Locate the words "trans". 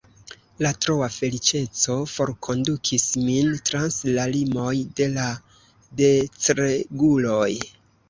3.71-4.01